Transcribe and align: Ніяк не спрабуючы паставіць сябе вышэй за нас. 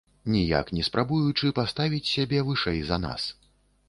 Ніяк 0.35 0.69
не 0.77 0.85
спрабуючы 0.87 1.51
паставіць 1.59 2.09
сябе 2.13 2.39
вышэй 2.47 2.81
за 2.89 2.97
нас. 3.05 3.29